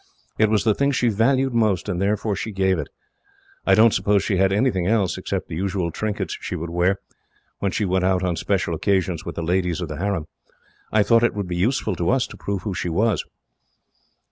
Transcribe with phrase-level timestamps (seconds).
[0.39, 2.87] It was the thing she valued most, and therefore she gave it.
[3.67, 6.99] I don't suppose she had anything else, except the usual trinkets she would wear,
[7.59, 10.25] when she went out on special occasions with the ladies of the harem.
[10.91, 13.23] I thought it would be useful to us, to prove who she was."